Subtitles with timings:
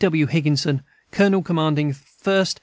[0.01, 0.07] T.
[0.07, 0.25] W.
[0.25, 0.81] HIGGINSON,
[1.11, 2.55] Colonel commanding 1st S.